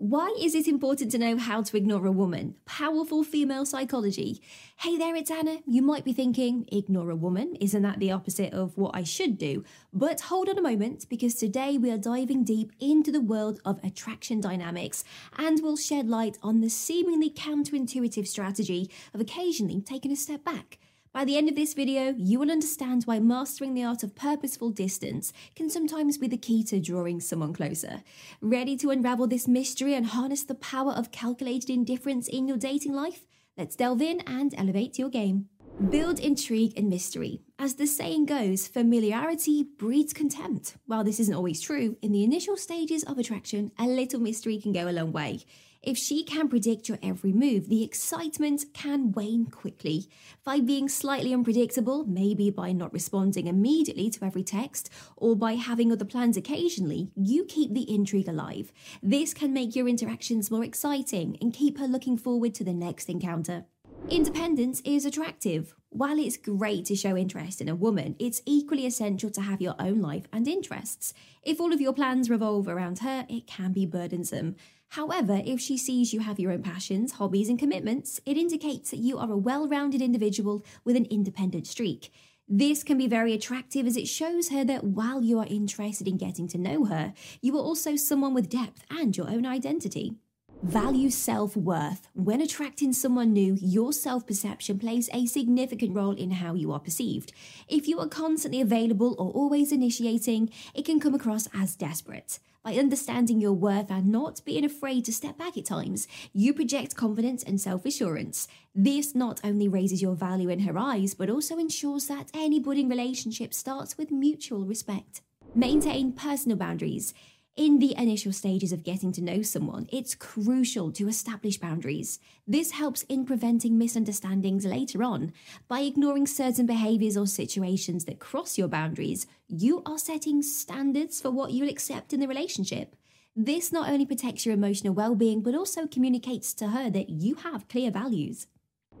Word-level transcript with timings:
Why 0.00 0.32
is 0.38 0.54
it 0.54 0.68
important 0.68 1.10
to 1.10 1.18
know 1.18 1.36
how 1.36 1.60
to 1.60 1.76
ignore 1.76 2.06
a 2.06 2.12
woman? 2.12 2.54
Powerful 2.66 3.24
female 3.24 3.66
psychology. 3.66 4.40
Hey 4.76 4.96
there, 4.96 5.16
it's 5.16 5.28
Anna. 5.28 5.56
You 5.66 5.82
might 5.82 6.04
be 6.04 6.12
thinking, 6.12 6.68
ignore 6.70 7.10
a 7.10 7.16
woman? 7.16 7.56
Isn't 7.56 7.82
that 7.82 7.98
the 7.98 8.12
opposite 8.12 8.52
of 8.52 8.78
what 8.78 8.94
I 8.94 9.02
should 9.02 9.38
do? 9.38 9.64
But 9.92 10.20
hold 10.20 10.48
on 10.48 10.56
a 10.56 10.62
moment, 10.62 11.08
because 11.08 11.34
today 11.34 11.78
we 11.78 11.90
are 11.90 11.98
diving 11.98 12.44
deep 12.44 12.70
into 12.78 13.10
the 13.10 13.20
world 13.20 13.60
of 13.64 13.82
attraction 13.82 14.40
dynamics 14.40 15.02
and 15.36 15.58
we'll 15.64 15.76
shed 15.76 16.08
light 16.08 16.38
on 16.44 16.60
the 16.60 16.70
seemingly 16.70 17.28
counterintuitive 17.28 18.28
strategy 18.28 18.88
of 19.12 19.20
occasionally 19.20 19.80
taking 19.80 20.12
a 20.12 20.16
step 20.16 20.44
back 20.44 20.78
by 21.12 21.24
the 21.24 21.36
end 21.36 21.48
of 21.48 21.56
this 21.56 21.74
video, 21.74 22.14
you 22.16 22.38
will 22.38 22.50
understand 22.50 23.04
why 23.04 23.18
mastering 23.18 23.74
the 23.74 23.84
art 23.84 24.02
of 24.02 24.14
purposeful 24.14 24.70
distance 24.70 25.32
can 25.56 25.70
sometimes 25.70 26.18
be 26.18 26.28
the 26.28 26.36
key 26.36 26.62
to 26.64 26.80
drawing 26.80 27.20
someone 27.20 27.52
closer. 27.52 28.02
Ready 28.40 28.76
to 28.76 28.90
unravel 28.90 29.26
this 29.26 29.48
mystery 29.48 29.94
and 29.94 30.06
harness 30.06 30.44
the 30.44 30.54
power 30.54 30.92
of 30.92 31.10
calculated 31.10 31.70
indifference 31.70 32.28
in 32.28 32.46
your 32.46 32.58
dating 32.58 32.92
life? 32.92 33.26
Let's 33.56 33.76
delve 33.76 34.02
in 34.02 34.20
and 34.20 34.54
elevate 34.56 34.98
your 34.98 35.08
game. 35.08 35.48
Build 35.90 36.18
intrigue 36.18 36.74
and 36.76 36.88
mystery. 36.88 37.40
As 37.58 37.74
the 37.74 37.86
saying 37.86 38.26
goes, 38.26 38.66
familiarity 38.66 39.62
breeds 39.62 40.12
contempt. 40.12 40.76
While 40.86 41.04
this 41.04 41.20
isn't 41.20 41.34
always 41.34 41.60
true, 41.60 41.96
in 42.02 42.12
the 42.12 42.24
initial 42.24 42.56
stages 42.56 43.04
of 43.04 43.16
attraction, 43.16 43.70
a 43.78 43.84
little 43.86 44.20
mystery 44.20 44.58
can 44.58 44.72
go 44.72 44.88
a 44.88 44.90
long 44.90 45.12
way. 45.12 45.40
If 45.82 45.96
she 45.96 46.24
can 46.24 46.48
predict 46.48 46.88
your 46.88 46.98
every 47.02 47.32
move, 47.32 47.68
the 47.68 47.84
excitement 47.84 48.64
can 48.74 49.12
wane 49.12 49.46
quickly. 49.46 50.08
By 50.44 50.58
being 50.58 50.88
slightly 50.88 51.32
unpredictable, 51.32 52.04
maybe 52.04 52.50
by 52.50 52.72
not 52.72 52.92
responding 52.92 53.46
immediately 53.46 54.10
to 54.10 54.24
every 54.24 54.42
text, 54.42 54.90
or 55.16 55.36
by 55.36 55.54
having 55.54 55.92
other 55.92 56.04
plans 56.04 56.36
occasionally, 56.36 57.12
you 57.14 57.44
keep 57.44 57.72
the 57.72 57.92
intrigue 57.94 58.28
alive. 58.28 58.72
This 59.02 59.32
can 59.32 59.52
make 59.52 59.76
your 59.76 59.88
interactions 59.88 60.50
more 60.50 60.64
exciting 60.64 61.36
and 61.40 61.54
keep 61.54 61.78
her 61.78 61.86
looking 61.86 62.16
forward 62.16 62.54
to 62.54 62.64
the 62.64 62.74
next 62.74 63.08
encounter. 63.08 63.64
Independence 64.10 64.80
is 64.84 65.04
attractive. 65.04 65.74
While 65.90 66.18
it's 66.18 66.36
great 66.36 66.86
to 66.86 66.96
show 66.96 67.16
interest 67.16 67.60
in 67.60 67.68
a 67.68 67.74
woman, 67.74 68.16
it's 68.18 68.42
equally 68.46 68.86
essential 68.86 69.30
to 69.30 69.42
have 69.42 69.60
your 69.60 69.74
own 69.78 70.00
life 70.00 70.26
and 70.32 70.48
interests. 70.48 71.12
If 71.42 71.60
all 71.60 71.72
of 71.72 71.80
your 71.80 71.92
plans 71.92 72.30
revolve 72.30 72.68
around 72.68 73.00
her, 73.00 73.26
it 73.28 73.46
can 73.46 73.72
be 73.72 73.86
burdensome. 73.86 74.56
However, 74.90 75.42
if 75.44 75.60
she 75.60 75.76
sees 75.76 76.12
you 76.12 76.20
have 76.20 76.40
your 76.40 76.52
own 76.52 76.62
passions, 76.62 77.12
hobbies, 77.12 77.48
and 77.48 77.58
commitments, 77.58 78.20
it 78.24 78.38
indicates 78.38 78.90
that 78.90 78.98
you 78.98 79.18
are 79.18 79.30
a 79.30 79.36
well 79.36 79.68
rounded 79.68 80.00
individual 80.00 80.64
with 80.84 80.96
an 80.96 81.06
independent 81.06 81.66
streak. 81.66 82.10
This 82.48 82.82
can 82.82 82.96
be 82.96 83.06
very 83.06 83.34
attractive 83.34 83.86
as 83.86 83.98
it 83.98 84.08
shows 84.08 84.48
her 84.48 84.64
that 84.64 84.84
while 84.84 85.22
you 85.22 85.38
are 85.38 85.46
interested 85.46 86.08
in 86.08 86.16
getting 86.16 86.48
to 86.48 86.56
know 86.56 86.86
her, 86.86 87.12
you 87.42 87.54
are 87.58 87.62
also 87.62 87.94
someone 87.94 88.32
with 88.32 88.48
depth 88.48 88.84
and 88.90 89.14
your 89.14 89.28
own 89.28 89.44
identity. 89.44 90.16
Value 90.62 91.10
self 91.10 91.54
worth. 91.56 92.08
When 92.14 92.40
attracting 92.40 92.94
someone 92.94 93.34
new, 93.34 93.58
your 93.60 93.92
self 93.92 94.26
perception 94.26 94.78
plays 94.78 95.10
a 95.12 95.26
significant 95.26 95.94
role 95.94 96.16
in 96.16 96.30
how 96.30 96.54
you 96.54 96.72
are 96.72 96.80
perceived. 96.80 97.32
If 97.68 97.86
you 97.86 98.00
are 98.00 98.08
constantly 98.08 98.62
available 98.62 99.14
or 99.18 99.30
always 99.32 99.70
initiating, 99.70 100.50
it 100.74 100.86
can 100.86 100.98
come 100.98 101.14
across 101.14 101.48
as 101.54 101.76
desperate. 101.76 102.38
By 102.64 102.74
understanding 102.74 103.40
your 103.40 103.52
worth 103.52 103.90
and 103.90 104.08
not 104.08 104.44
being 104.44 104.64
afraid 104.64 105.04
to 105.04 105.12
step 105.12 105.38
back 105.38 105.56
at 105.56 105.64
times, 105.64 106.08
you 106.32 106.52
project 106.52 106.96
confidence 106.96 107.42
and 107.42 107.60
self 107.60 107.86
assurance. 107.86 108.48
This 108.74 109.14
not 109.14 109.40
only 109.44 109.68
raises 109.68 110.02
your 110.02 110.14
value 110.16 110.48
in 110.48 110.60
her 110.60 110.76
eyes, 110.76 111.14
but 111.14 111.30
also 111.30 111.56
ensures 111.58 112.06
that 112.08 112.30
any 112.34 112.58
budding 112.58 112.88
relationship 112.88 113.54
starts 113.54 113.96
with 113.96 114.10
mutual 114.10 114.66
respect. 114.66 115.22
Maintain 115.54 116.12
personal 116.12 116.58
boundaries. 116.58 117.14
In 117.58 117.80
the 117.80 117.96
initial 117.98 118.32
stages 118.32 118.70
of 118.70 118.84
getting 118.84 119.10
to 119.10 119.20
know 119.20 119.42
someone, 119.42 119.88
it's 119.90 120.14
crucial 120.14 120.92
to 120.92 121.08
establish 121.08 121.58
boundaries. 121.58 122.20
This 122.46 122.70
helps 122.70 123.02
in 123.08 123.24
preventing 123.24 123.76
misunderstandings 123.76 124.64
later 124.64 125.02
on. 125.02 125.32
By 125.66 125.80
ignoring 125.80 126.28
certain 126.28 126.66
behaviors 126.66 127.16
or 127.16 127.26
situations 127.26 128.04
that 128.04 128.20
cross 128.20 128.58
your 128.58 128.68
boundaries, 128.68 129.26
you 129.48 129.82
are 129.86 129.98
setting 129.98 130.40
standards 130.40 131.20
for 131.20 131.32
what 131.32 131.50
you'll 131.50 131.68
accept 131.68 132.12
in 132.12 132.20
the 132.20 132.28
relationship. 132.28 132.94
This 133.34 133.72
not 133.72 133.90
only 133.90 134.06
protects 134.06 134.46
your 134.46 134.54
emotional 134.54 134.94
well 134.94 135.16
being, 135.16 135.42
but 135.42 135.56
also 135.56 135.88
communicates 135.88 136.54
to 136.54 136.68
her 136.68 136.90
that 136.90 137.10
you 137.10 137.34
have 137.34 137.66
clear 137.66 137.90
values. 137.90 138.46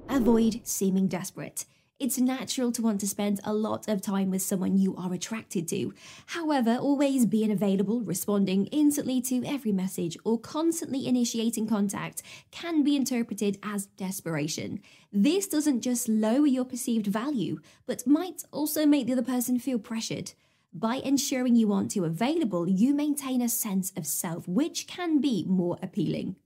Avoid 0.08 0.62
seeming 0.64 1.06
desperate. 1.06 1.64
It's 2.00 2.16
natural 2.16 2.70
to 2.72 2.82
want 2.82 3.00
to 3.00 3.08
spend 3.08 3.40
a 3.42 3.52
lot 3.52 3.88
of 3.88 4.00
time 4.00 4.30
with 4.30 4.42
someone 4.42 4.78
you 4.78 4.94
are 4.94 5.12
attracted 5.12 5.66
to. 5.70 5.92
However, 6.26 6.76
always 6.76 7.26
being 7.26 7.50
available, 7.50 8.02
responding 8.02 8.66
instantly 8.66 9.20
to 9.22 9.44
every 9.44 9.72
message, 9.72 10.16
or 10.22 10.38
constantly 10.38 11.08
initiating 11.08 11.66
contact 11.66 12.22
can 12.52 12.84
be 12.84 12.94
interpreted 12.94 13.58
as 13.64 13.86
desperation. 13.86 14.80
This 15.12 15.48
doesn't 15.48 15.80
just 15.80 16.08
lower 16.08 16.46
your 16.46 16.64
perceived 16.64 17.08
value, 17.08 17.58
but 17.84 18.06
might 18.06 18.44
also 18.52 18.86
make 18.86 19.08
the 19.08 19.14
other 19.14 19.22
person 19.22 19.58
feel 19.58 19.80
pressured. 19.80 20.34
By 20.72 20.96
ensuring 20.96 21.56
you 21.56 21.72
aren't 21.72 21.90
too 21.90 22.04
available, 22.04 22.68
you 22.68 22.94
maintain 22.94 23.42
a 23.42 23.48
sense 23.48 23.92
of 23.96 24.06
self, 24.06 24.46
which 24.46 24.86
can 24.86 25.20
be 25.20 25.44
more 25.48 25.78
appealing. 25.82 26.36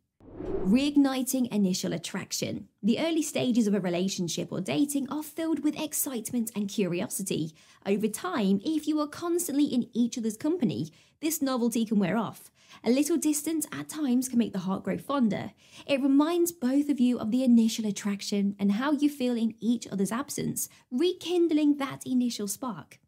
Reigniting 0.43 1.53
initial 1.53 1.93
attraction. 1.93 2.69
The 2.83 2.99
early 2.99 3.23
stages 3.23 3.67
of 3.69 3.75
a 3.75 3.81
relationship 3.81 4.51
or 4.51 4.61
dating 4.61 5.09
are 5.09 5.23
filled 5.23 5.63
with 5.63 5.79
excitement 5.79 6.51
and 6.57 6.69
curiosity. 6.69 7.53
Over 7.87 8.09
time, 8.09 8.61
if 8.65 8.89
you 8.89 8.99
are 9.01 9.07
constantly 9.07 9.67
in 9.67 9.89
each 9.93 10.19
other's 10.19 10.37
company, 10.37 10.91
this 11.21 11.43
novelty 11.43 11.85
can 11.85 11.99
wear 12.01 12.17
off. 12.17 12.51
A 12.83 12.91
little 12.91 13.17
distance 13.17 13.67
at 13.73 13.89
times 13.89 14.29
can 14.29 14.39
make 14.39 14.53
the 14.53 14.61
heart 14.61 14.83
grow 14.83 14.99
fonder. 14.99 15.53
It 15.87 16.01
reminds 16.01 16.51
both 16.51 16.89
of 16.89 16.99
you 16.99 17.19
of 17.19 17.31
the 17.31 17.45
initial 17.45 17.87
attraction 17.87 18.57
and 18.59 18.73
how 18.73 18.93
you 18.93 19.09
feel 19.09 19.37
in 19.37 19.55
each 19.61 19.87
other's 19.87 20.11
absence, 20.11 20.69
rekindling 20.91 21.77
that 21.77 22.05
initial 22.05 22.49
spark. 22.49 22.99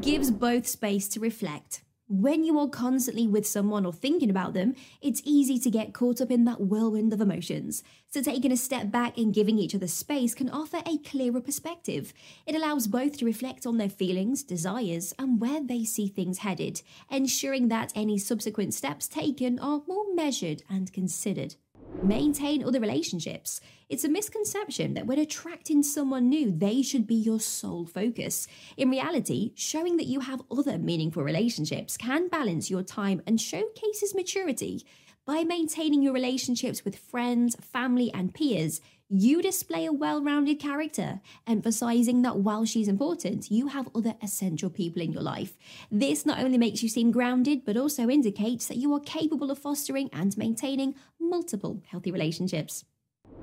Gives 0.00 0.30
both 0.30 0.66
space 0.66 1.08
to 1.08 1.20
reflect. 1.20 1.84
When 2.14 2.44
you 2.44 2.58
are 2.58 2.68
constantly 2.68 3.26
with 3.26 3.46
someone 3.46 3.86
or 3.86 3.92
thinking 3.94 4.28
about 4.28 4.52
them, 4.52 4.74
it's 5.00 5.22
easy 5.24 5.58
to 5.58 5.70
get 5.70 5.94
caught 5.94 6.20
up 6.20 6.30
in 6.30 6.44
that 6.44 6.60
whirlwind 6.60 7.10
of 7.14 7.22
emotions. 7.22 7.82
So, 8.10 8.20
taking 8.20 8.52
a 8.52 8.56
step 8.58 8.90
back 8.90 9.16
and 9.16 9.32
giving 9.32 9.58
each 9.58 9.74
other 9.74 9.86
space 9.86 10.34
can 10.34 10.50
offer 10.50 10.82
a 10.84 10.98
clearer 10.98 11.40
perspective. 11.40 12.12
It 12.44 12.54
allows 12.54 12.86
both 12.86 13.16
to 13.16 13.24
reflect 13.24 13.64
on 13.64 13.78
their 13.78 13.88
feelings, 13.88 14.42
desires, 14.42 15.14
and 15.18 15.40
where 15.40 15.62
they 15.64 15.84
see 15.84 16.06
things 16.06 16.40
headed, 16.40 16.82
ensuring 17.10 17.68
that 17.68 17.94
any 17.94 18.18
subsequent 18.18 18.74
steps 18.74 19.08
taken 19.08 19.58
are 19.58 19.80
more 19.88 20.14
measured 20.14 20.64
and 20.68 20.92
considered 20.92 21.54
maintain 22.02 22.64
other 22.64 22.80
relationships. 22.80 23.60
It's 23.88 24.04
a 24.04 24.08
misconception 24.08 24.94
that 24.94 25.06
when 25.06 25.18
attracting 25.18 25.82
someone 25.82 26.28
new, 26.28 26.50
they 26.50 26.82
should 26.82 27.06
be 27.06 27.14
your 27.14 27.40
sole 27.40 27.86
focus. 27.86 28.46
In 28.76 28.90
reality, 28.90 29.52
showing 29.54 29.96
that 29.98 30.06
you 30.06 30.20
have 30.20 30.42
other 30.50 30.78
meaningful 30.78 31.22
relationships 31.22 31.96
can 31.96 32.28
balance 32.28 32.70
your 32.70 32.82
time 32.82 33.22
and 33.26 33.40
showcases 33.40 34.14
maturity. 34.14 34.84
By 35.24 35.44
maintaining 35.44 36.02
your 36.02 36.12
relationships 36.12 36.84
with 36.84 36.98
friends, 36.98 37.54
family, 37.60 38.12
and 38.12 38.34
peers, 38.34 38.80
you 39.12 39.42
display 39.42 39.84
a 39.84 39.92
well 39.92 40.22
rounded 40.22 40.58
character, 40.58 41.20
emphasizing 41.46 42.22
that 42.22 42.38
while 42.38 42.64
she's 42.64 42.88
important, 42.88 43.50
you 43.50 43.68
have 43.68 43.88
other 43.94 44.14
essential 44.22 44.70
people 44.70 45.02
in 45.02 45.12
your 45.12 45.22
life. 45.22 45.58
This 45.90 46.24
not 46.24 46.38
only 46.38 46.56
makes 46.56 46.82
you 46.82 46.88
seem 46.88 47.10
grounded, 47.10 47.64
but 47.64 47.76
also 47.76 48.08
indicates 48.08 48.66
that 48.66 48.78
you 48.78 48.92
are 48.94 49.00
capable 49.00 49.50
of 49.50 49.58
fostering 49.58 50.08
and 50.14 50.36
maintaining 50.38 50.94
multiple 51.20 51.82
healthy 51.86 52.10
relationships. 52.10 52.84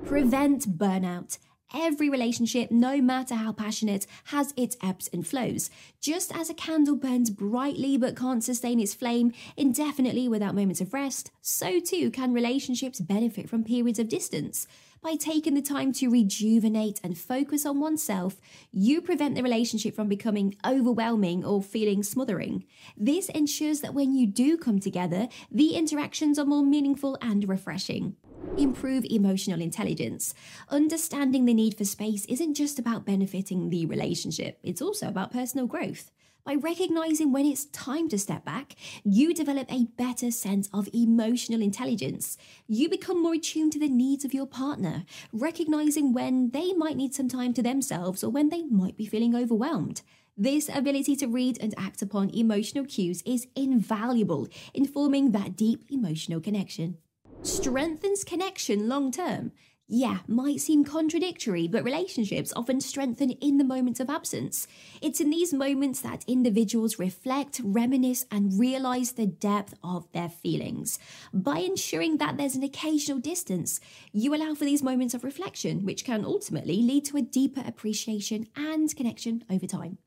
Prevent 0.04 0.76
burnout. 0.76 1.38
Every 1.72 2.10
relationship, 2.10 2.70
no 2.72 3.00
matter 3.00 3.36
how 3.36 3.52
passionate, 3.52 4.06
has 4.24 4.52
its 4.56 4.76
ebbs 4.82 5.08
and 5.12 5.24
flows. 5.24 5.70
Just 6.00 6.34
as 6.34 6.50
a 6.50 6.54
candle 6.54 6.96
burns 6.96 7.30
brightly 7.30 7.96
but 7.96 8.16
can't 8.16 8.42
sustain 8.42 8.80
its 8.80 8.92
flame 8.92 9.32
indefinitely 9.56 10.28
without 10.28 10.56
moments 10.56 10.80
of 10.80 10.92
rest, 10.92 11.30
so 11.40 11.78
too 11.78 12.10
can 12.10 12.32
relationships 12.32 13.00
benefit 13.00 13.48
from 13.48 13.62
periods 13.62 14.00
of 14.00 14.08
distance. 14.08 14.66
By 15.02 15.14
taking 15.14 15.54
the 15.54 15.62
time 15.62 15.92
to 15.94 16.10
rejuvenate 16.10 17.00
and 17.02 17.16
focus 17.16 17.64
on 17.64 17.80
oneself, 17.80 18.36
you 18.70 19.00
prevent 19.00 19.34
the 19.34 19.42
relationship 19.42 19.94
from 19.94 20.08
becoming 20.08 20.56
overwhelming 20.66 21.42
or 21.42 21.62
feeling 21.62 22.02
smothering. 22.02 22.66
This 22.98 23.30
ensures 23.30 23.80
that 23.80 23.94
when 23.94 24.14
you 24.14 24.26
do 24.26 24.58
come 24.58 24.78
together, 24.78 25.28
the 25.50 25.74
interactions 25.74 26.38
are 26.38 26.44
more 26.44 26.62
meaningful 26.64 27.16
and 27.22 27.48
refreshing. 27.48 28.16
Improve 28.56 29.04
emotional 29.08 29.60
intelligence. 29.60 30.34
Understanding 30.68 31.44
the 31.44 31.54
need 31.54 31.76
for 31.76 31.84
space 31.84 32.24
isn't 32.26 32.54
just 32.54 32.78
about 32.78 33.06
benefiting 33.06 33.70
the 33.70 33.86
relationship, 33.86 34.58
it's 34.62 34.82
also 34.82 35.08
about 35.08 35.32
personal 35.32 35.66
growth. 35.66 36.10
By 36.44 36.54
recognizing 36.54 37.32
when 37.32 37.44
it's 37.44 37.66
time 37.66 38.08
to 38.08 38.18
step 38.18 38.44
back, 38.44 38.74
you 39.04 39.34
develop 39.34 39.70
a 39.70 39.84
better 39.96 40.30
sense 40.30 40.68
of 40.72 40.88
emotional 40.92 41.60
intelligence. 41.60 42.38
You 42.66 42.88
become 42.88 43.22
more 43.22 43.34
attuned 43.34 43.72
to 43.74 43.78
the 43.78 43.88
needs 43.88 44.24
of 44.24 44.32
your 44.34 44.46
partner, 44.46 45.04
recognizing 45.32 46.12
when 46.12 46.50
they 46.50 46.72
might 46.72 46.96
need 46.96 47.14
some 47.14 47.28
time 47.28 47.52
to 47.54 47.62
themselves 47.62 48.24
or 48.24 48.30
when 48.30 48.48
they 48.48 48.62
might 48.62 48.96
be 48.96 49.06
feeling 49.06 49.34
overwhelmed. 49.34 50.02
This 50.36 50.70
ability 50.72 51.14
to 51.16 51.26
read 51.26 51.58
and 51.60 51.74
act 51.76 52.00
upon 52.00 52.30
emotional 52.30 52.86
cues 52.86 53.22
is 53.26 53.46
invaluable 53.54 54.48
in 54.72 54.86
forming 54.86 55.32
that 55.32 55.56
deep 55.56 55.84
emotional 55.90 56.40
connection. 56.40 56.96
Strengthens 57.42 58.24
connection 58.24 58.88
long 58.88 59.10
term. 59.10 59.52
Yeah, 59.92 60.18
might 60.28 60.60
seem 60.60 60.84
contradictory, 60.84 61.66
but 61.66 61.82
relationships 61.82 62.52
often 62.54 62.80
strengthen 62.80 63.32
in 63.32 63.58
the 63.58 63.64
moments 63.64 63.98
of 63.98 64.08
absence. 64.08 64.68
It's 65.02 65.20
in 65.20 65.30
these 65.30 65.52
moments 65.52 66.00
that 66.02 66.24
individuals 66.28 67.00
reflect, 67.00 67.60
reminisce, 67.64 68.24
and 68.30 68.56
realize 68.56 69.12
the 69.12 69.26
depth 69.26 69.74
of 69.82 70.06
their 70.12 70.28
feelings. 70.28 71.00
By 71.34 71.58
ensuring 71.58 72.18
that 72.18 72.36
there's 72.36 72.54
an 72.54 72.62
occasional 72.62 73.18
distance, 73.18 73.80
you 74.12 74.32
allow 74.32 74.54
for 74.54 74.64
these 74.64 74.82
moments 74.82 75.12
of 75.12 75.24
reflection, 75.24 75.84
which 75.84 76.04
can 76.04 76.24
ultimately 76.24 76.76
lead 76.82 77.04
to 77.06 77.16
a 77.16 77.22
deeper 77.22 77.64
appreciation 77.66 78.46
and 78.54 78.94
connection 78.94 79.42
over 79.50 79.66
time. 79.66 79.98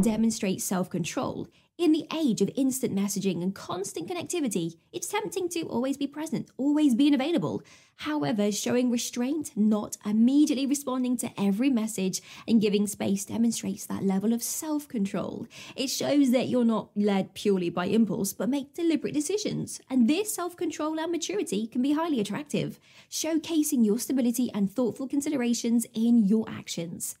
Demonstrate 0.00 0.62
self 0.62 0.88
control. 0.90 1.48
In 1.78 1.92
the 1.92 2.08
age 2.12 2.40
of 2.40 2.50
instant 2.56 2.92
messaging 2.92 3.40
and 3.40 3.54
constant 3.54 4.08
connectivity, 4.08 4.78
it's 4.92 5.06
tempting 5.06 5.48
to 5.50 5.62
always 5.62 5.96
be 5.96 6.08
present, 6.08 6.50
always 6.56 6.96
being 6.96 7.14
available. 7.14 7.62
However, 7.98 8.50
showing 8.50 8.90
restraint, 8.90 9.52
not 9.54 9.96
immediately 10.04 10.66
responding 10.66 11.16
to 11.18 11.30
every 11.40 11.70
message, 11.70 12.20
and 12.48 12.60
giving 12.60 12.88
space 12.88 13.24
demonstrates 13.26 13.86
that 13.86 14.02
level 14.02 14.32
of 14.32 14.42
self 14.42 14.88
control. 14.88 15.46
It 15.76 15.86
shows 15.86 16.32
that 16.32 16.48
you're 16.48 16.64
not 16.64 16.90
led 16.96 17.34
purely 17.34 17.70
by 17.70 17.84
impulse, 17.84 18.32
but 18.32 18.48
make 18.48 18.74
deliberate 18.74 19.14
decisions. 19.14 19.80
And 19.88 20.10
this 20.10 20.34
self 20.34 20.56
control 20.56 20.98
and 20.98 21.12
maturity 21.12 21.68
can 21.68 21.80
be 21.80 21.92
highly 21.92 22.18
attractive, 22.18 22.80
showcasing 23.08 23.86
your 23.86 24.00
stability 24.00 24.50
and 24.52 24.68
thoughtful 24.68 25.06
considerations 25.06 25.86
in 25.94 26.24
your 26.26 26.44
actions 26.50 27.18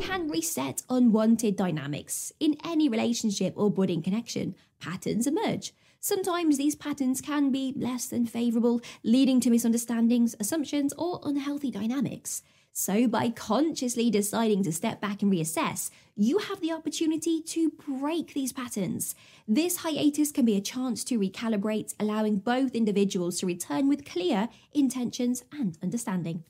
can 0.00 0.28
reset 0.28 0.82
unwanted 0.88 1.56
dynamics. 1.56 2.32
In 2.40 2.56
any 2.64 2.88
relationship 2.88 3.54
or 3.56 3.70
budding 3.70 4.02
connection, 4.02 4.54
patterns 4.80 5.26
emerge. 5.26 5.72
Sometimes 6.00 6.56
these 6.56 6.76
patterns 6.76 7.20
can 7.20 7.50
be 7.50 7.74
less 7.76 8.06
than 8.06 8.26
favourable, 8.26 8.80
leading 9.02 9.40
to 9.40 9.50
misunderstandings, 9.50 10.36
assumptions, 10.38 10.92
or 10.96 11.20
unhealthy 11.24 11.70
dynamics. 11.70 12.42
So, 12.72 13.08
by 13.08 13.30
consciously 13.30 14.08
deciding 14.08 14.62
to 14.62 14.72
step 14.72 15.00
back 15.00 15.22
and 15.22 15.32
reassess, 15.32 15.90
you 16.14 16.38
have 16.38 16.60
the 16.60 16.70
opportunity 16.70 17.42
to 17.42 17.72
break 17.88 18.34
these 18.34 18.52
patterns. 18.52 19.16
This 19.48 19.78
hiatus 19.78 20.30
can 20.30 20.44
be 20.44 20.56
a 20.56 20.60
chance 20.60 21.02
to 21.04 21.18
recalibrate, 21.18 21.94
allowing 21.98 22.36
both 22.36 22.76
individuals 22.76 23.40
to 23.40 23.46
return 23.46 23.88
with 23.88 24.04
clear 24.04 24.48
intentions 24.72 25.42
and 25.52 25.76
understanding 25.82 26.44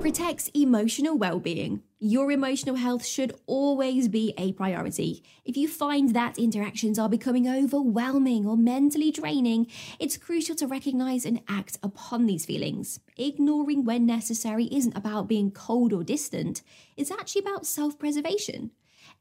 protects 0.00 0.50
emotional 0.54 1.16
well 1.16 1.40
being. 1.40 1.82
Your 1.98 2.30
emotional 2.30 2.76
health 2.76 3.04
should 3.06 3.34
always 3.46 4.08
be 4.08 4.34
a 4.36 4.52
priority. 4.52 5.22
If 5.44 5.56
you 5.56 5.68
find 5.68 6.14
that 6.14 6.38
interactions 6.38 6.98
are 6.98 7.08
becoming 7.08 7.48
overwhelming 7.48 8.46
or 8.46 8.56
mentally 8.56 9.10
draining, 9.10 9.66
it's 9.98 10.16
crucial 10.16 10.54
to 10.56 10.66
recognize 10.66 11.24
and 11.24 11.40
act 11.48 11.78
upon 11.82 12.26
these 12.26 12.44
feelings. 12.44 13.00
Ignoring 13.16 13.84
when 13.84 14.04
necessary 14.04 14.68
isn't 14.70 14.96
about 14.96 15.28
being 15.28 15.50
cold 15.50 15.92
or 15.92 16.04
distant, 16.04 16.62
it's 16.96 17.10
actually 17.10 17.42
about 17.42 17.66
self 17.66 17.98
preservation. 17.98 18.70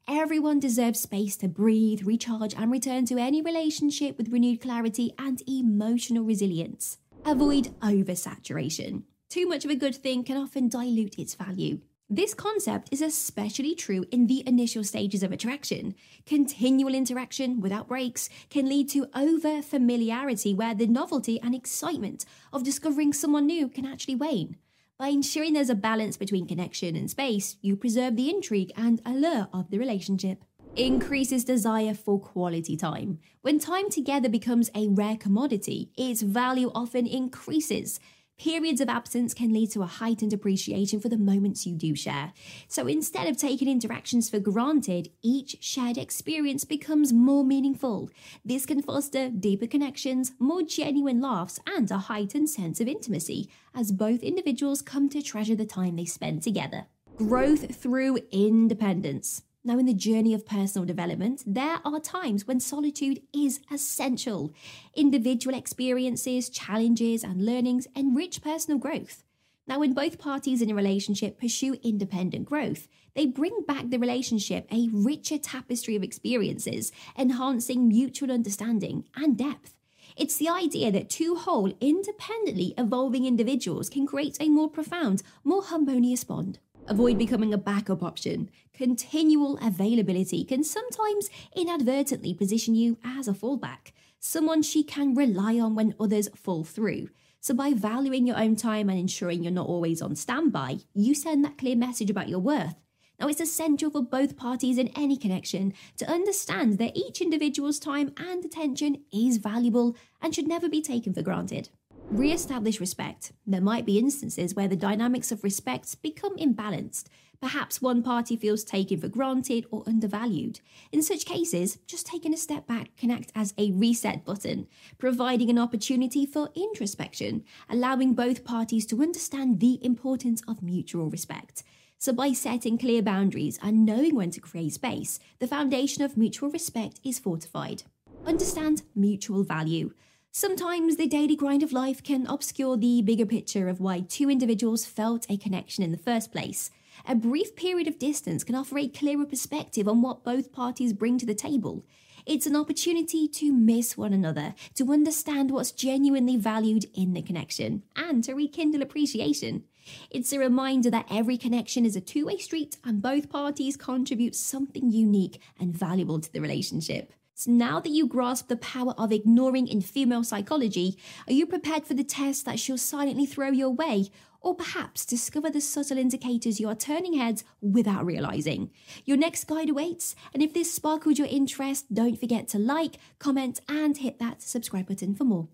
Everyone 0.07 0.60
deserves 0.60 1.00
space 1.00 1.38
to 1.38 1.48
breathe, 1.48 2.01
recharge, 2.04 2.54
and 2.54 2.71
return 2.71 3.06
to 3.06 3.18
any 3.18 3.42
relationship 3.42 4.18
with 4.18 4.33
renewed 4.33 4.60
clarity 4.60 5.13
and 5.18 5.42
emotional 5.48 6.25
resilience. 6.25 6.98
Avoid 7.25 7.74
oversaturation. 7.80 9.04
Too 9.33 9.47
much 9.47 9.65
of 9.65 9.71
a 9.71 9.75
good 9.75 9.95
thing 9.95 10.24
can 10.24 10.38
often 10.38 10.69
dilute 10.69 11.18
its 11.18 11.33
value. 11.33 11.80
This 12.07 12.35
concept 12.35 12.89
is 12.91 13.01
especially 13.01 13.74
true 13.74 14.06
in 14.12 14.27
the 14.27 14.44
initial 14.47 14.83
stages 14.83 15.24
of 15.24 15.31
attraction. 15.31 15.95
Continual 16.27 16.94
interaction 16.94 17.59
without 17.59 17.88
breaks 17.88 18.30
can 18.51 18.69
lead 18.69 18.89
to 18.89 19.07
over 19.15 19.63
familiarity, 19.63 20.53
where 20.53 20.75
the 20.75 20.85
novelty 20.85 21.41
and 21.41 21.56
excitement 21.56 22.25
of 22.53 22.63
discovering 22.63 23.12
someone 23.12 23.47
new 23.47 23.69
can 23.69 23.88
actually 23.88 24.13
wane. 24.13 24.57
By 25.00 25.07
ensuring 25.07 25.53
there's 25.53 25.71
a 25.71 25.74
balance 25.74 26.15
between 26.15 26.45
connection 26.45 26.95
and 26.95 27.09
space, 27.09 27.57
you 27.59 27.75
preserve 27.75 28.15
the 28.15 28.29
intrigue 28.29 28.71
and 28.77 29.01
allure 29.03 29.47
of 29.51 29.71
the 29.71 29.79
relationship. 29.79 30.44
Increases 30.75 31.44
desire 31.44 31.95
for 31.95 32.19
quality 32.19 32.77
time. 32.77 33.18
When 33.41 33.57
time 33.57 33.89
together 33.89 34.29
becomes 34.29 34.69
a 34.75 34.89
rare 34.89 35.18
commodity, 35.18 35.89
its 35.97 36.21
value 36.21 36.71
often 36.75 37.07
increases. 37.07 38.00
Periods 38.43 38.81
of 38.81 38.89
absence 38.89 39.33
can 39.33 39.53
lead 39.53 39.71
to 39.71 39.83
a 39.83 39.85
heightened 39.85 40.33
appreciation 40.33 40.99
for 40.99 41.07
the 41.07 41.17
moments 41.17 41.65
you 41.65 41.75
do 41.75 41.95
share. 41.95 42.33
So 42.67 42.87
instead 42.87 43.29
of 43.29 43.37
taking 43.37 43.69
interactions 43.69 44.29
for 44.29 44.37
granted, 44.37 45.11
each 45.21 45.55
shared 45.61 45.97
experience 45.97 46.65
becomes 46.65 47.13
more 47.13 47.45
meaningful. 47.45 48.09
This 48.43 48.65
can 48.65 48.81
foster 48.81 49.29
deeper 49.29 49.65
connections, 49.65 50.33
more 50.39 50.61
genuine 50.61 51.21
laughs, 51.21 51.57
and 51.65 51.89
a 51.89 51.97
heightened 51.99 52.49
sense 52.49 52.81
of 52.81 52.87
intimacy 52.89 53.49
as 53.73 53.93
both 53.93 54.21
individuals 54.21 54.81
come 54.81 55.07
to 55.07 55.21
treasure 55.21 55.55
the 55.55 55.65
time 55.65 55.95
they 55.95 56.03
spend 56.03 56.43
together. 56.43 56.87
Growth 57.15 57.73
through 57.73 58.17
independence. 58.29 59.43
Now, 59.65 59.77
in 59.77 59.86
the 59.86 59.94
journey 59.94 60.33
of 60.33 60.45
personal 60.45 60.86
development, 60.86 61.42
there 61.48 61.80
are 61.86 62.00
times 62.01 62.45
when 62.45 62.60
solitude 62.60 63.21
is 63.33 63.62
essential. 63.71 64.54
Individual 64.94 65.56
experiences, 65.56 66.50
challenges, 66.50 67.24
and 67.24 67.45
learnings 67.45 67.88
enrich 67.95 68.42
personal 68.42 68.77
growth. 68.77 69.24
Now, 69.65 69.80
when 69.80 69.94
both 69.94 70.19
parties 70.19 70.62
in 70.62 70.69
a 70.69 70.75
relationship 70.75 71.39
pursue 71.39 71.77
independent 71.81 72.45
growth, 72.45 72.89
they 73.15 73.25
bring 73.25 73.63
back 73.65 73.89
the 73.89 74.00
relationship 74.00 74.68
a 74.69 74.89
richer 74.92 75.38
tapestry 75.38 75.95
of 75.95 76.04
experiences, 76.04 76.92
enhancing 77.18 77.88
mutual 77.88 78.31
understanding 78.31 79.06
and 79.15 79.38
depth. 79.38 79.75
It's 80.18 80.36
the 80.36 80.50
idea 80.50 80.92
that 80.92 81.10
two 81.10 81.36
whole, 81.36 81.71
independently 81.80 82.74
evolving 82.77 83.25
individuals 83.25 83.89
can 83.89 84.06
create 84.06 84.36
a 84.42 84.50
more 84.50 84.69
profound, 84.69 85.24
more 85.45 85.63
harmonious 85.63 86.25
bond. 86.25 86.60
Avoid 86.89 87.18
becoming 87.18 87.53
a 87.53 87.57
backup 87.57 88.03
option. 88.03 88.50
Continual 88.74 89.57
availability 89.62 90.44
can 90.44 90.65
sometimes 90.65 91.30
inadvertently 91.56 92.33
position 92.33 92.75
you 92.75 92.97
as 93.06 93.27
a 93.30 93.33
fallback, 93.33 93.94
someone 94.19 94.62
she 94.62 94.83
can 94.83 95.15
rely 95.15 95.57
on 95.59 95.75
when 95.75 95.95
others 95.97 96.27
fall 96.35 96.65
through. 96.65 97.07
So, 97.39 97.53
by 97.53 97.74
valuing 97.74 98.27
your 98.27 98.38
own 98.38 98.57
time 98.57 98.89
and 98.89 99.00
ensuring 99.00 99.44
you're 99.44 99.51
not 99.51 99.68
always 99.68 100.01
on 100.01 100.15
standby, 100.18 100.80
you 100.94 101.15
send 101.15 101.45
that 101.45 101.57
clear 101.57 101.77
message 101.77 102.09
about 102.09 102.27
your 102.27 102.39
worth. 102.39 102.75
Now, 103.18 103.27
it's 103.27 103.39
essential 103.39 103.89
for 103.89 104.01
both 104.01 104.36
parties 104.36 104.77
in 104.77 104.89
any 104.89 105.15
connection 105.15 105.74
to 105.97 106.12
understand 106.12 106.79
that 106.79 106.97
each 106.97 107.21
individual's 107.21 107.79
time 107.79 108.13
and 108.18 108.44
attention 108.44 109.03
is 109.13 109.38
valuable 109.38 109.95
and 110.21 110.36
should 110.36 110.47
never 110.47 110.68
be 110.68 110.81
taken 110.81 111.13
for 111.13 111.21
granted. 111.21 111.69
Re-establish 112.13 112.80
respect. 112.80 113.31
There 113.48 113.60
might 113.60 113.88
be 113.88 113.98
instances 113.98 114.53
where 114.53 114.67
the 114.67 114.75
dynamics 114.75 115.32
of 115.32 115.43
respect 115.43 116.00
become 116.03 116.38
imbalanced. 116.38 117.05
Perhaps 117.41 117.82
one 117.82 118.03
party 118.03 118.38
feels 118.38 118.63
taken 118.63 119.00
for 119.00 119.08
granted 119.08 119.65
or 119.72 119.84
undervalued. 119.88 120.60
In 120.91 121.01
such 121.01 121.25
cases, 121.25 121.79
just 121.88 122.05
taking 122.05 122.32
a 122.32 122.38
step 122.38 122.67
back 122.67 122.96
can 122.98 123.10
act 123.10 123.32
as 123.34 123.55
a 123.58 123.72
reset 123.72 124.24
button, 124.25 124.67
providing 125.00 125.50
an 125.50 125.58
opportunity 125.58 126.24
for 126.24 126.51
introspection, 126.53 127.43
allowing 127.67 128.13
both 128.13 128.46
parties 128.46 128.86
to 128.86 129.01
understand 129.01 129.60
the 129.60 129.84
importance 129.84 130.43
of 130.48 130.62
mutual 130.62 131.10
respect. 131.10 131.63
So, 131.98 132.13
by 132.13 132.34
setting 132.34 132.77
clear 132.77 133.01
boundaries 133.01 133.58
and 133.63 133.88
knowing 133.88 134.13
when 134.13 134.29
to 134.32 134.39
create 134.39 134.74
space, 134.74 135.20
the 135.39 135.48
foundation 135.48 136.03
of 136.03 136.15
mutual 136.15 136.51
respect 136.51 137.00
is 137.03 137.17
fortified. 137.17 137.84
Understand 138.27 138.84
mutual 138.93 139.43
value. 139.43 139.93
Sometimes 140.35 140.95
the 140.95 141.05
daily 141.05 141.35
grind 141.35 141.61
of 141.61 141.71
life 141.71 142.01
can 142.01 142.25
obscure 142.25 142.75
the 142.75 143.03
bigger 143.03 143.25
picture 143.27 143.69
of 143.69 143.79
why 143.79 143.99
two 143.99 144.31
individuals 144.31 144.83
felt 144.83 145.27
a 145.29 145.37
connection 145.37 145.83
in 145.83 145.91
the 145.91 145.97
first 145.97 146.31
place. 146.31 146.71
A 147.07 147.13
brief 147.13 147.55
period 147.55 147.87
of 147.87 147.99
distance 147.99 148.43
can 148.43 148.55
offer 148.55 148.79
a 148.79 148.87
clearer 148.87 149.27
perspective 149.27 149.87
on 149.87 150.01
what 150.01 150.23
both 150.23 150.51
parties 150.51 150.91
bring 150.91 151.19
to 151.19 151.25
the 151.27 151.35
table. 151.35 151.85
It's 152.25 152.47
an 152.47 152.55
opportunity 152.55 153.27
to 153.27 153.53
miss 153.53 153.95
one 153.95 154.11
another, 154.11 154.55
to 154.73 154.91
understand 154.91 155.51
what's 155.51 155.71
genuinely 155.71 156.35
valued 156.35 156.87
in 156.95 157.13
the 157.13 157.21
connection, 157.21 157.83
and 157.95 158.23
to 158.23 158.33
rekindle 158.33 158.81
appreciation. 158.81 159.65
It's 160.09 160.33
a 160.33 160.39
reminder 160.39 160.89
that 160.89 161.05
every 161.11 161.37
connection 161.37 161.85
is 161.85 161.95
a 161.95 162.01
two 162.01 162.25
way 162.25 162.39
street 162.39 162.77
and 162.83 163.03
both 163.03 163.29
parties 163.29 163.77
contribute 163.77 164.35
something 164.35 164.89
unique 164.89 165.39
and 165.59 165.77
valuable 165.77 166.19
to 166.19 166.33
the 166.33 166.41
relationship. 166.41 167.13
So 167.35 167.49
now 167.49 167.79
that 167.79 167.89
you 167.89 168.07
grasp 168.07 168.47
the 168.47 168.57
power 168.57 168.93
of 168.95 169.11
ignoring 169.11 169.67
in 169.67 169.81
female 169.81 170.23
psychology, 170.23 170.97
are 171.27 171.33
you 171.33 171.47
prepared 171.47 171.85
for 171.85 171.95
the 171.95 172.03
test 172.03 172.45
that 172.45 172.59
she'll 172.59 172.77
silently 172.77 173.25
throw 173.25 173.49
your 173.49 173.71
way? 173.71 174.09
Or 174.39 174.53
perhaps 174.53 175.05
discover 175.05 175.49
the 175.49 175.61
subtle 175.61 175.97
indicators 175.97 176.59
you 176.59 176.67
are 176.67 176.75
turning 176.75 177.13
heads 177.13 177.43
without 177.61 178.05
realizing. 178.05 178.69
Your 179.05 179.17
next 179.17 179.45
guide 179.45 179.69
awaits, 179.69 180.15
and 180.33 180.43
if 180.43 180.53
this 180.53 180.73
sparkled 180.73 181.17
your 181.17 181.27
interest, 181.27 181.91
don't 181.93 182.19
forget 182.19 182.49
to 182.49 182.59
like, 182.59 182.97
comment, 183.19 183.61
and 183.67 183.97
hit 183.97 184.19
that 184.19 184.43
subscribe 184.43 184.87
button 184.87 185.15
for 185.15 185.23
more. 185.23 185.47